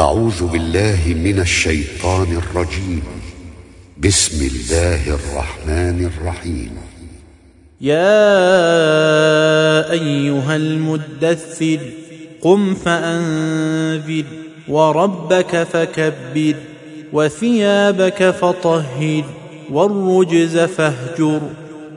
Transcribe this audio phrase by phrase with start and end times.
[0.00, 3.02] أعوذ بالله من الشيطان الرجيم.
[3.98, 6.70] بسم الله الرحمن الرحيم.
[7.80, 8.30] يا
[9.90, 11.78] أيها المدثر
[12.40, 14.24] قم فأنذر
[14.68, 16.54] وربك فكبر
[17.12, 19.24] وثيابك فطهر
[19.70, 21.40] والرجز فاهجر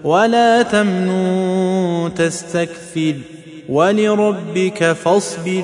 [0.04, 3.16] ولا تمنن تستكثر
[3.70, 5.64] ولربك فاصبر.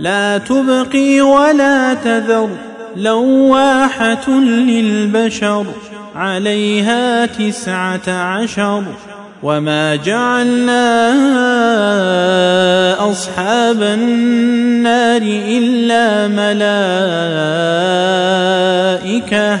[0.00, 2.48] لا تبقي ولا تذر
[2.96, 5.66] لواحة للبشر
[6.16, 8.84] عليها تسعة عشر
[9.42, 10.80] وما جعلنا
[13.10, 16.28] أصحاب النار إلا
[19.08, 19.60] ملائكة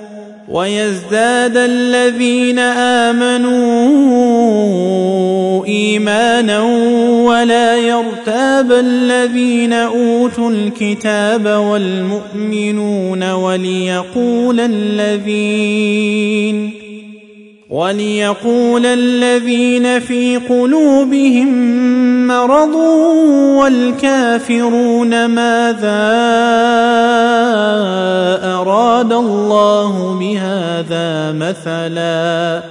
[0.49, 3.61] ويزداد الذين آمنوا
[5.65, 6.61] إيمانا
[7.25, 16.11] ولا يرتاب الذين أوتوا الكتاب والمؤمنون وليقول الذين
[17.71, 21.47] وليقول الذين في قلوبهم
[22.27, 22.75] مرض
[23.59, 26.11] والكافرون ماذا
[28.43, 32.61] أراد الله بهذا مثلا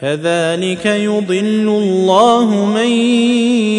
[0.00, 2.90] كذلك يضل الله من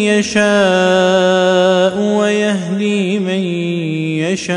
[0.06, 3.42] يشاء ويهدي من
[4.30, 4.56] يشاء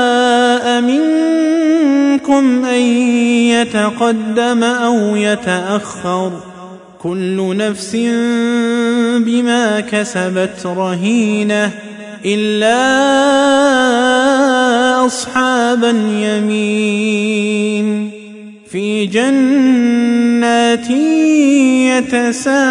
[2.31, 2.81] منكم ان
[3.51, 6.31] يتقدم أو يتاخر.
[6.99, 7.95] كل نفس
[9.25, 11.71] بما كسبت رهينه
[12.25, 12.75] الا
[15.05, 17.31] اصحاب اليمين.
[18.71, 20.89] في جنات
[21.99, 22.61] يتساءلون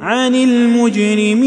[0.00, 1.46] عن المجرمين.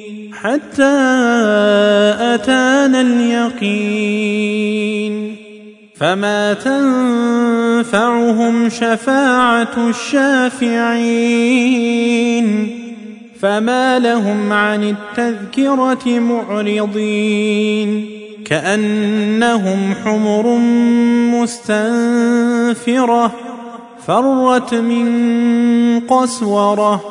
[0.43, 0.97] حتى
[2.19, 4.61] أتانا اليقين
[5.95, 6.53] فما
[7.83, 11.21] تنفعهم شفاعة الشافعين
[13.39, 18.09] فما لهم عن التذكرة معرضين
[18.45, 20.57] كأنهم حمر
[21.41, 23.31] مستنفرة
[24.07, 27.10] فرت من قسورة